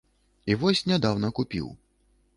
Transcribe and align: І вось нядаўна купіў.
І 0.53 0.55
вось 0.63 0.81
нядаўна 0.93 1.33
купіў. 1.41 1.67